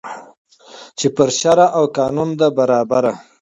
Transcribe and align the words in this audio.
چي 0.97 1.07
پر 1.15 1.29
شرع 1.39 1.67
او 1.77 1.83
قانون 1.97 2.29
ده 2.39 2.47
برابره 2.57 3.13